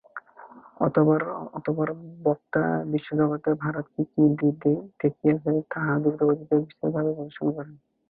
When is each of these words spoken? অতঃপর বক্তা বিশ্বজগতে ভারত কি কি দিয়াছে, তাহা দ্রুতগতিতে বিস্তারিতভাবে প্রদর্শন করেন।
অতঃপর 1.57 1.89
বক্তা 2.25 2.61
বিশ্বজগতে 2.91 3.49
ভারত 3.63 3.85
কি 3.93 4.03
কি 4.09 4.23
দিয়াছে, 4.33 4.69
তাহা 5.71 5.93
দ্রুতগতিতে 6.03 6.55
বিস্তারিতভাবে 6.61 7.11
প্রদর্শন 7.15 7.47
করেন। 7.55 7.75